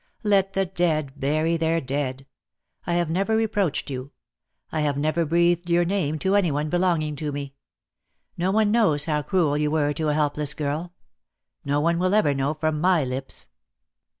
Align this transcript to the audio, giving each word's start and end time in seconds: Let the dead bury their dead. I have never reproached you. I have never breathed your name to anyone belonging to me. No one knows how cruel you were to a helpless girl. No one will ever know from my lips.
Let 0.23 0.53
the 0.53 0.65
dead 0.65 1.13
bury 1.19 1.57
their 1.57 1.79
dead. 1.79 2.25
I 2.87 2.95
have 2.95 3.11
never 3.11 3.35
reproached 3.37 3.91
you. 3.91 4.09
I 4.71 4.81
have 4.81 4.97
never 4.97 5.25
breathed 5.25 5.69
your 5.69 5.85
name 5.85 6.17
to 6.21 6.35
anyone 6.35 6.71
belonging 6.71 7.15
to 7.17 7.31
me. 7.31 7.53
No 8.35 8.49
one 8.49 8.71
knows 8.71 9.05
how 9.05 9.21
cruel 9.21 9.59
you 9.59 9.69
were 9.69 9.93
to 9.93 10.09
a 10.09 10.15
helpless 10.15 10.55
girl. 10.55 10.95
No 11.63 11.79
one 11.79 11.99
will 11.99 12.15
ever 12.15 12.33
know 12.33 12.55
from 12.55 12.81
my 12.81 13.03
lips. 13.03 13.49